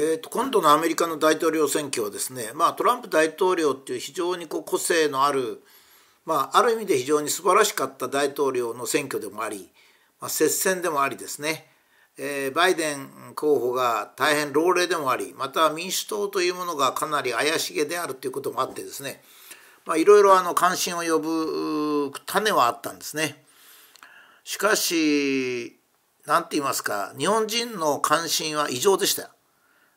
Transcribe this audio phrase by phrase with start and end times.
[0.00, 5.60] えーと、今度のアメリカの大統領選挙はですね、まあ、トランプ大統領っていう非常にこう個性のある、
[6.24, 9.68] まあ、ある意味で非常に素晴らしかった大統領の選挙でもあり、
[10.20, 11.66] まあ、接戦でもありですね、
[12.16, 19.20] えー、バイデン候補が大変老齢でもありまた民主党というものがかなり怪しげであるということもあってですね、
[19.96, 23.42] いろいろ関心を呼ぶ種はあったんですね。
[24.44, 25.80] しかし
[26.24, 29.32] 何て言いますか日本人の関心は異常でした。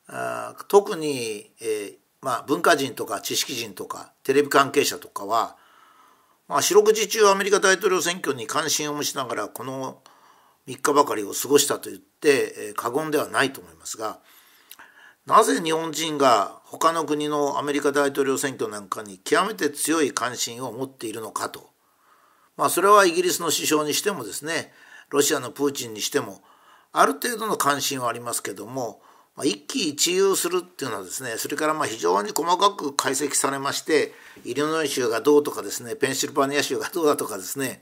[0.07, 5.55] あ特に、えー、まあ、文化人とか知識人とかテレビ関係者とかは、
[6.47, 10.01] まあ、四六時中アメリカ大統領選挙に関心を持ちながらこの
[10.67, 14.19] 3日ばかりを過ごしたと言って、えー、過言ではないと思いますが
[15.25, 21.69] なぜ日本人が他の国のアメリカ大統領選挙なんかに極めて強い関心を持っているのかと、
[22.57, 24.71] まあ、それはイギリスの首相にしてもですね
[25.09, 26.41] ロシアのプーチンにしても
[26.91, 29.01] ある程度の関心はありますけども
[29.41, 34.13] まあ、一喜一憂するっていうのはですねそれからまあ非常に細かく解析されまして
[34.45, 37.81] イリノイ州がどうとかですねペンシルバニア州がどうだとかですね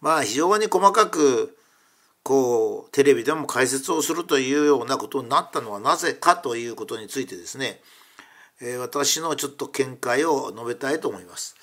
[0.00, 1.54] まあ非常に細かく
[2.22, 7.80] こうテレビでも解説をするというようなことになったのはなぜかということについてですね、
[8.62, 11.56] えー、私のちょっと見解を述べたいと思います。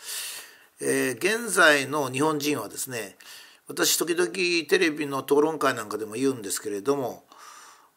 [0.79, 3.15] えー、現在の日本人はですね
[3.67, 4.31] 私時々
[4.69, 7.23] テレビの討論会なんかでも言うんですけれども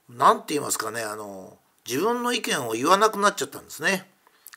[0.08, 4.10] 何て言いますかねあの自分の意見を言わなくなっちゃったんですね。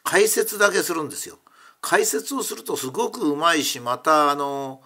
[0.03, 1.38] 解説だけするんですよ。
[1.81, 4.81] 解説をするとすごくうまいしまたあの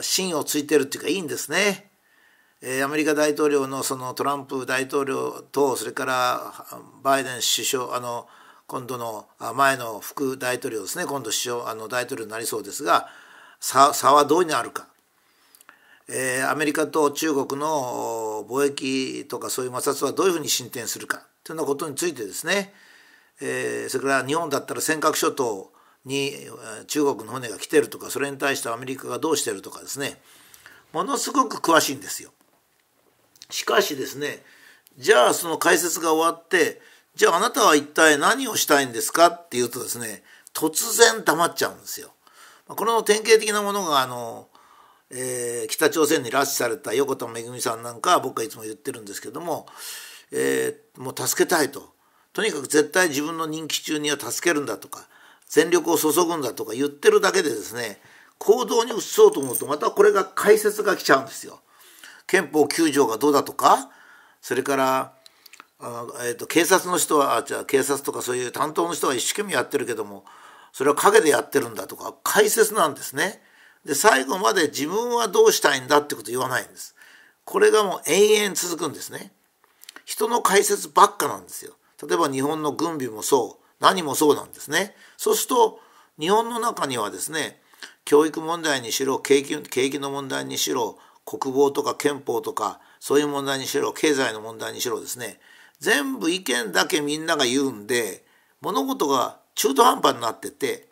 [0.00, 1.90] 芯をついてるっていうかいいんですね、
[2.62, 6.52] えー、アメリカ大統領のそのトランプ大統領とそれから
[7.02, 8.26] バイデン首相あの
[8.66, 11.04] 今度の前の副大統領ですね。
[11.04, 13.08] 今度首相あの大統領になりそうですが
[13.60, 14.88] 差はどうにあるか。
[16.08, 22.72] えー、アメリカと中国の貿易とかそういう摩擦はどういうふうに進展するかというようなことについてですね、
[23.40, 25.72] えー、それから日本だったら尖閣諸島
[26.04, 26.32] に
[26.88, 30.20] 中国の船が来てるとかそれに対してアメリカがどうしてるとかですね
[30.92, 32.30] ものすごく詳しいんですよ。
[33.50, 34.42] しかしですね
[34.98, 36.80] じゃあその解説が終わって
[37.14, 40.22] じゃああなたは一体何をしたいんですかっていうとですね
[40.54, 42.10] 突然黙っちゃうんですよ。
[42.66, 44.48] この典型的なものがあの
[45.14, 49.66] えー、北朝鮮に拉致された横田めぐみさんなんかは僕はいつも言ってるんですけども、
[50.32, 51.92] えー、もう助けたいと
[52.32, 55.06] とにかく絶対自分の任期中には助けるんだとか
[55.46, 58.00] 全力を注ぐんだとか言ってるだけでですね
[58.38, 61.60] 行動に移そうと思うとまたこれが解説が来ちゃうんですよ。
[62.26, 63.90] 憲法9条がどうだとか
[64.40, 65.12] それから
[65.78, 70.24] あ、えーと、警察の人はじゃあ警察とかそういう担当の人は一生懸命やってるけども
[70.72, 73.42] それは陰でやってるんだとか解説なんですね。
[73.84, 76.94] で最後まで自分はどうしたいんだってこと言わないんです。
[77.44, 79.32] これがもう延々続くんですね。
[80.04, 81.74] 人の解説ばっかなんですよ。
[82.06, 84.94] 例えば日本の軍備もそう何もそうなんですね。
[85.16, 85.80] そうすると
[86.18, 87.60] 日本の中にはですね
[88.04, 95.40] 教育問題にしろ景気景気の問題にしろ国防とか憲法とかそういう問題にしろ経済の問題にしろですね
[95.78, 98.24] 全部意見だけみんなが言うんで
[98.60, 100.88] 物事が中途半端になってて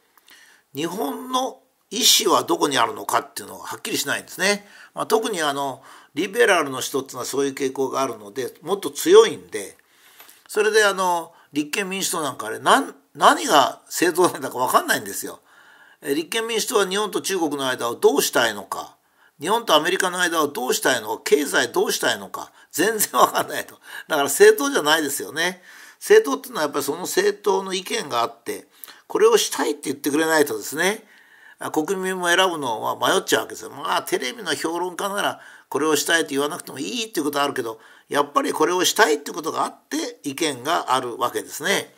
[0.75, 4.67] 日本の意思はどこにあるのかっていうのがはっきりしないんですね。
[4.95, 5.83] まあ、特にあの
[6.15, 9.77] リベラルの人っていうのはそういう傾向があるのでもっと強いんで
[10.49, 15.41] それであの立憲民主党なんかあれ何何が正当なんだか分かんないんですよ。
[16.03, 18.97] 立憲民主党は日本と中国の間をどうしたいのか
[19.41, 23.75] 日本とアメリカの間をどうしたいのか経済どうしたいのか全然分かんないと
[24.09, 25.63] だから政党じゃないですよね。
[25.99, 28.67] 政党っていうのはやっぱりその政党の意見があって
[29.07, 31.05] これをしたいって言ってくれないとですね
[31.69, 33.71] 国民も選ぶのは迷っちゃうわけですよ。
[33.71, 37.79] まあテレビの評論家ならこれをしたいと言わなくてもいいっていうことはあるけど
[38.09, 41.93] やっぱりこれをしたいっていうことがあって意見があるわけですね。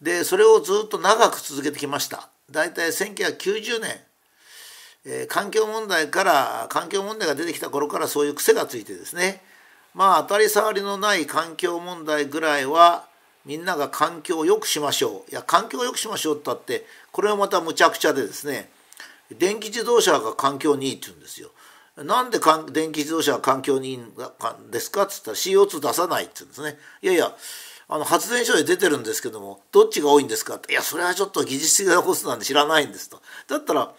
[0.00, 2.28] でそれをずっと長く続けてきました。
[2.50, 4.00] だいたい1990年、
[5.06, 9.42] えー、環境問題から環境問題が出てきた頃からそういう癖がついてですね
[9.94, 13.06] まあ当たり障りのない環境問題ぐらいは
[13.44, 18.70] みんなが環境を良くしましょういや環境を良くしましょうって言ってこれはまたむちゃくちゃでですね
[19.38, 21.50] 電気自動車が環境にいいって言うんですよ。
[21.96, 22.38] なんで
[22.72, 24.12] 電気自動車が環境にいいん
[24.70, 25.02] ですか？
[25.02, 26.78] っつったら CO2 出さないって言うんですね。
[27.02, 27.34] いやいや
[27.88, 33.20] あの発電所で出てるんですけどもどっちが多いんですかっていやそれはちょっと技術的なコストなんで知らないんですと。
[33.48, 33.92] だったら、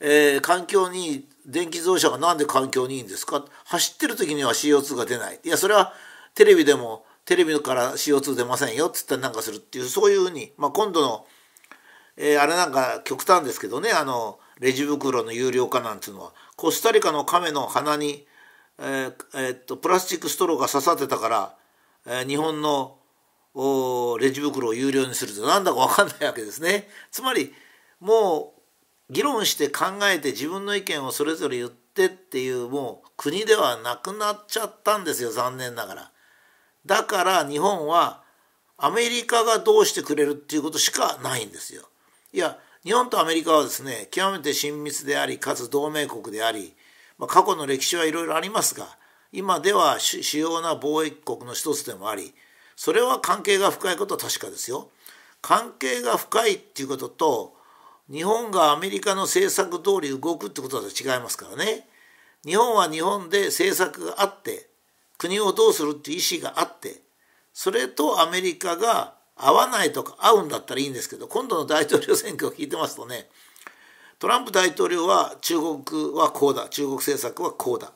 [0.00, 3.44] えー、環境に電気自動車が何で環境にいいんですか？
[3.64, 5.40] 走ってる時には CO2 が出ない。
[5.44, 5.92] いやそれは
[6.34, 11.26] テレビでもテレビから CO2 出ませんよっつったらなんかするっていうそういうふうに、まあ、今度の、
[12.16, 18.26] えー、あれなんか極端ですけどねあのレジ袋の有料化なんていうのはコスタリカの亀の鼻に、
[18.78, 21.54] えーえー、っとプラスチックストローが刺さってたから、
[22.06, 22.96] え日本の
[24.18, 26.88] レジ袋を有料にするとなんだか分かんないわけですね。
[27.10, 27.52] つまり
[28.00, 28.54] も
[29.10, 36.10] う議論して考えて自分の意見をそれぞれ言ってっていうもう国ではなくなっちゃったんですよ残念ながら。
[36.86, 38.22] だから日本は
[38.76, 41.88] アメリカがどうしてくれるっていうことしかないんですよ。
[42.32, 46.74] いや日本とアメリカはですね極めて親密でありかつ同盟国であり、
[47.18, 48.96] まあ、過去の歴史はいろいろありますが
[49.32, 52.34] 今では主要な貿易国の一つでもあり
[52.76, 54.90] それは関係が深いことは確かですよ。
[55.40, 57.56] 関係が深いっていうことと
[58.10, 61.88] 日本がアメリカの政策通り動くってことは違いますからね。
[62.44, 64.67] 日本は日本で政策があって
[65.18, 67.02] 国をどうするっていう意思があって
[67.52, 73.28] それとアメリカが合わないとか合うんだったらいいんですけど今度の大統領選挙を聞いてますとね
[74.18, 77.92] トランプ大統領は中国はこうだ中国政策はこうだ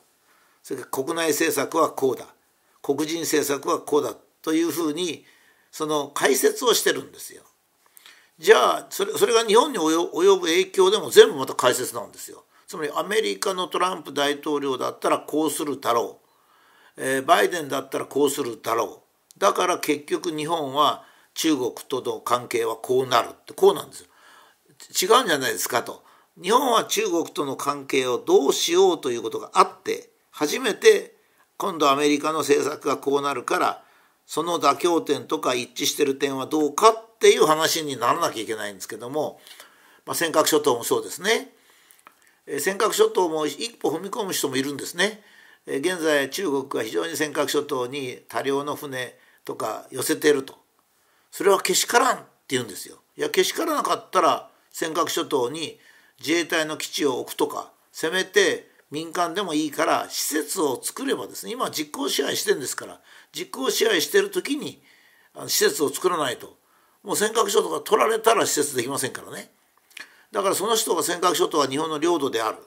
[0.61, 2.27] それから国内政策はこうだ
[2.81, 5.25] 黒人政策はこうだというふうに
[5.71, 7.43] その解説をしてるんですよ。
[8.37, 12.43] じゃあそれそれが日本に及ぶ影響でも全部また解説なんですよ。
[12.67, 16.22] つまりアメリカのトランプ大統領だったらこうするだろう、
[16.97, 19.03] えー、バイデンだったらこうするだろ
[19.37, 21.03] うだから結局日本は
[21.33, 24.07] 中国との関係はこうなるってこうなんですよ。
[25.01, 26.03] 違うんじゃないですかと。
[26.41, 31.15] 日本は中国との関係をどうしようということがあって初めて
[31.57, 33.83] 今度アメリカの政策がこうなるから
[34.25, 39.39] その妥協点とか一致してる点はどうかっていう話にならなきゃいけないんですけども、
[40.05, 41.51] まあ、尖閣諸島もそうですね。
[42.59, 45.21] 尖閣諸島も一歩踏み込む人もいるんですね。
[45.65, 50.55] 現在中国は非常に尖閣諸島に多量の船とか寄せてると。
[51.31, 52.97] それはけしからんって言うんですよ。
[53.17, 55.79] いやけしからなかったら尖閣諸島に
[56.19, 62.99] 自衛隊の基地を置くとかせめて民間でもいいから施設を作ればですね今実効支配してるんですから
[63.31, 64.81] 実効支配してる時に
[65.47, 66.57] 施設を作らないと
[67.03, 69.51] もう尖閣諸島が取られたら施設できませんからね
[70.31, 72.57] だからその人が尖閣諸島は日本の領土である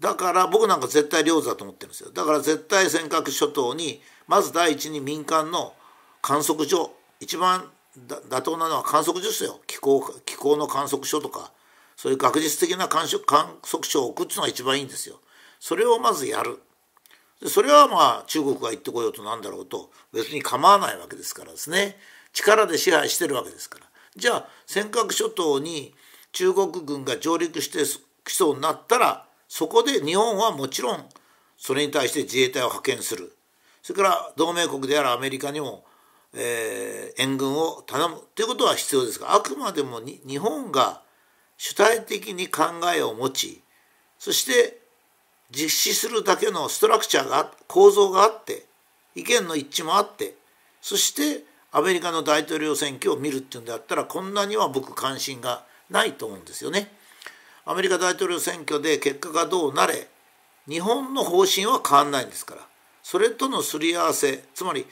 [0.00, 2.10] だから僕なんか絶対領土だと思ってるんですよ。
[2.12, 5.74] だから絶対尖閣諸島にまず第一に民間の
[6.22, 7.70] 観測所一番
[8.06, 9.60] 妥当なのは観測所ですよ。
[9.66, 11.50] 気候気候の観測所とか
[11.96, 15.20] そういう学術的な観測観測所を置くっていうのが一番いいんですよ。
[15.58, 16.60] それをまずやる。
[17.46, 21.96] それはまあ中国が言ってこようとなんだろうと別に構わないわけですからですね。
[22.32, 23.86] 力で支配してるわけですから。
[24.14, 25.94] じゃあ尖閣諸島に
[26.32, 27.78] 中国軍が上陸して
[28.24, 31.04] きそうになったらそこで日本はもちろん
[31.56, 33.32] それに対して自衛隊を派遣する
[33.82, 35.84] それから同盟国であるアメリカにも、
[36.34, 41.00] えー、援軍を頼むということは必要ですがあくまでも日本が
[41.56, 42.64] 主体的に考
[42.94, 43.62] えを持ち
[44.18, 44.78] そして
[45.50, 48.66] 実施するだけのストラクチャーが構造があって
[49.14, 50.34] 意見の一致もあって
[50.80, 56.90] そしてアメリカの大統領選挙を見るっていうんであったらこんなには僕関心がないと思うんですよね。
[57.70, 60.08] アメリカ大統領選挙で結果がどうなれ
[60.66, 62.62] 日本の方針は変わんないんですから
[63.02, 64.86] それとのすり合わせつまり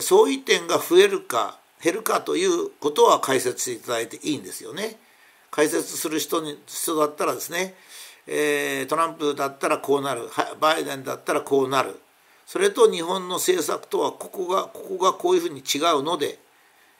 [0.00, 4.98] 相違点が増えるか減るかということは解説していただいていいんですよね。
[5.50, 7.74] 解説する人に人だったらですね
[8.26, 10.22] えー、トランプだったらこうなる
[10.60, 11.98] バイデンだったらこうなる
[12.46, 16.38] それと日本の政策とはここがここがこういうふうに違うので、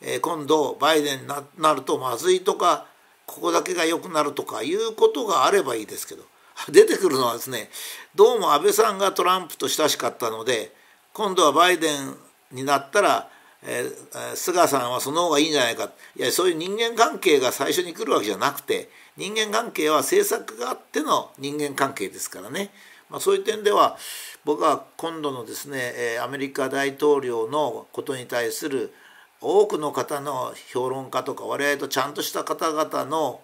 [0.01, 1.27] えー、今度バイデンに
[1.59, 2.87] なるとまずいとか
[3.31, 6.25] ここだけが良くなるとかいうことがあればいいですけど。
[6.69, 7.71] 出てくるのはですね
[8.15, 10.75] どうも安倍さんがトランプと親しかったので
[11.15, 12.19] 今度はバイデン
[12.51, 13.31] になったら
[13.63, 15.91] えー、菅さんはその方がいいんじゃないか。
[16.17, 22.71] いやそういう人間関係が最初に来るわけじゃなくて人間関係は政策があっての人間関係ですからね、
[23.11, 23.99] まあ、そういう点では
[24.47, 28.95] 僕は今度のですねアメリカ大統領のことに対する
[29.41, 33.41] 多くの方の評論家とか我々とちゃんとした方々の、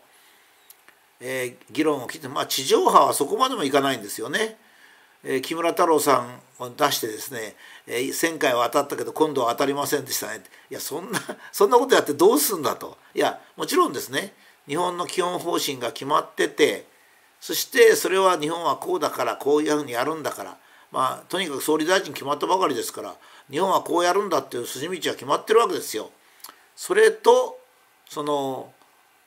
[1.20, 4.58] えー、議論を聞いてまあ地上波はそこまでもいかないんですよね。
[5.24, 10.42] えー、木村太郎さんを出してですね、えー、1,000回は当たったけど今度は当たりませんでしたね。
[10.70, 12.98] いやそんな そんなことやってどうすんだと。
[13.14, 14.34] いやもちろんですね。
[14.68, 16.86] 日本の基本方針が決まってて
[17.40, 20.58] そしてそれは日本はこうだからこういうふうにやるんだから
[20.96, 23.14] まあとにかく総理大臣決まったばかりですから
[23.50, 26.10] 日本はこうやるんだっていう筋道は決まってるわけですよ。
[26.74, 27.58] それと
[28.08, 28.72] その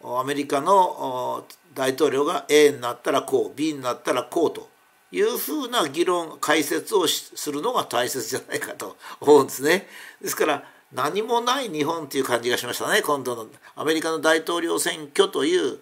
[0.01, 1.45] アメリカの
[1.75, 4.67] 大統領が A になったらこう B になったらこうと
[5.11, 9.88] いうふうな議論解説をするのが大切じゃないかと 思うんですね。
[10.23, 13.45] ですから何もない日本っていう感じがしましたね今度の
[13.75, 15.77] アメリカの大統領選挙という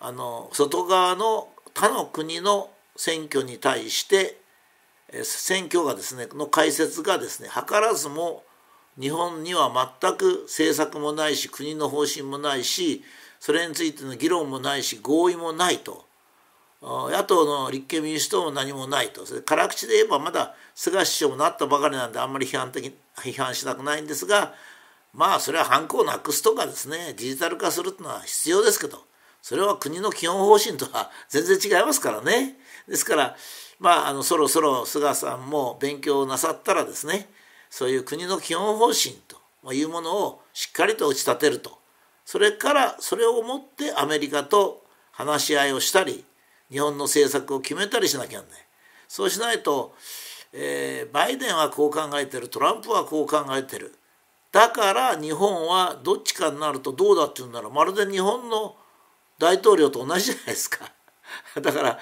[0.00, 4.44] あの外側の他の国の選挙に対して
[5.22, 8.42] 選挙がですねの解説がですね図らずも
[9.00, 9.70] 日本には
[10.00, 13.04] 全く政策もないし国の方針もないし
[13.38, 16.04] それについての議論もないし合意もないと。
[16.82, 19.26] 野党の立憲民主党も何もないと。
[19.26, 24.54] それ辛口で言えばまだ菅首相もなったばかりなんであんまり批判的批判したくないんですが
[25.14, 29.04] まあそれは犯行をなくすとかですねデジタル化するっていうのは必要ですけど
[29.40, 32.56] それは国の基本方針とは全然違いますからね。
[32.88, 33.36] ですから
[33.78, 37.28] まああのそろそろ菅さんも勉強なさったらですね
[37.70, 39.16] そういう国の基本方針
[39.62, 41.78] というものをしっかりと打ち立てると。
[42.24, 46.24] それからそれをもってアメリカと話し合いをしたり
[46.70, 48.66] 日本の政策を決めたりしなきゃならない。
[49.08, 49.94] そうしないと、
[50.52, 53.94] えー、バイデンはこう考えてるトランプはこう考えてる。
[54.50, 58.74] だから日本はどっちかになるとどうだって言うんならまるで日本の
[59.38, 60.90] 大統領と同じじゃないですか。
[61.60, 61.98] だから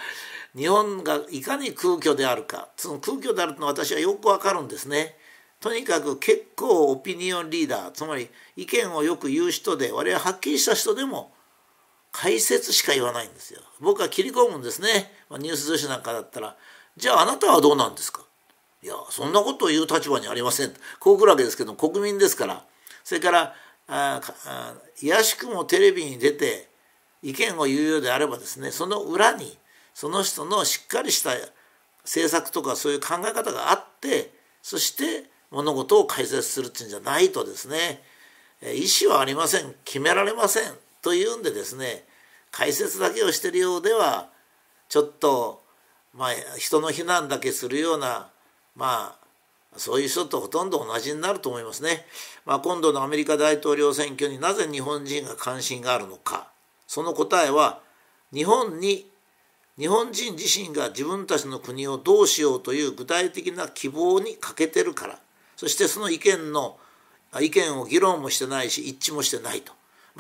[0.57, 5.17] 日本がいかに空虚であるかその空虚であるのは私はよくわかるんですね。
[5.61, 11.33] とにかく結構オピニオンリーダーつまり意見をよく言う人で我々はっきりした人でも
[12.13, 13.61] 解説しか言わないんですよ。
[13.81, 15.13] 僕は切り込むんですね。
[15.31, 16.57] ニュース女子なんかだったら
[16.97, 18.23] 「じゃああなたはどうなんですか?」
[18.83, 22.67] いやそんなことを言う立場にありませんこう来るわけですけど国民ですから
[23.03, 23.57] それから
[23.89, 26.69] ああいやしくもテレビに出て
[27.23, 29.57] 意見を言うようであればですねその裏に
[29.95, 31.31] その人のしっかりした
[32.03, 38.03] 政策とかそういう考え方があってそして物事を解説するっていうんじゃないとですね
[38.63, 42.05] 意思はありません決められませんというんでですね
[42.51, 44.29] 解説だけをしてるようでは
[44.89, 45.63] ちょっと
[46.13, 48.29] まあ人の非難だけするような
[48.77, 49.25] まあ
[49.77, 52.07] そういう人とほとんど同じになると思いますね。
[52.47, 56.49] まあ、今度のアメリカ大統領選挙になぜ日本人が関心があるのか
[56.87, 57.81] その答えは
[58.33, 59.07] 日本に
[59.79, 65.19] 日本人自身が自分たちの国をどうしようという具体的な希望に欠けてるから
[65.57, 66.79] そしてその意見の
[67.41, 69.73] 意見を議論もしてないし一致もしてないと。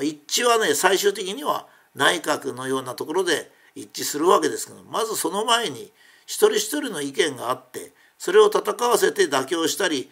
[0.03, 5.93] 一致はね最終的には内閣のようなところで一致するわけですけどまずその前に
[6.27, 10.11] 一人一人の意見があってそれを戦わせて妥協したり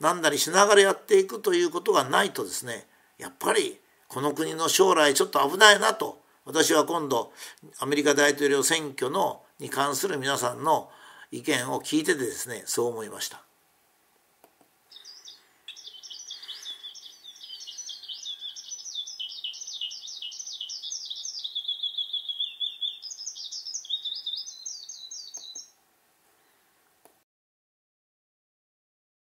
[0.00, 2.86] なんだりしながらやっていくということがないとですね
[3.18, 3.78] やっぱり
[4.08, 6.19] この国の将来ちょっと危ないなと
[6.50, 7.32] 私は今度
[7.78, 10.90] アメリカ大統領選挙のに関する皆さんの
[11.30, 13.49] 意見を聞いててですねそう思いました。